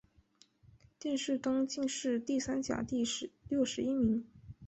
[0.97, 3.03] 殿试登进士第三甲第
[3.49, 4.25] 六十一名。